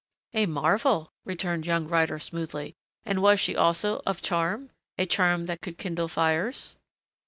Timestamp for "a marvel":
0.33-1.13